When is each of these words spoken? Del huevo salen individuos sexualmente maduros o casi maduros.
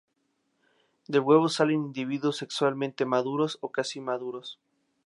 Del 1.07 1.21
huevo 1.21 1.47
salen 1.47 1.81
individuos 1.83 2.37
sexualmente 2.37 3.05
maduros 3.05 3.59
o 3.61 3.71
casi 3.71 3.99
maduros. 3.99 4.59